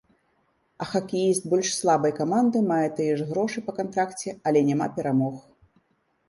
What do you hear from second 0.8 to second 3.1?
А хакеіст больш слабай каманды мае